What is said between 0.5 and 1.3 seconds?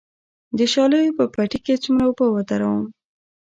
د شالیو په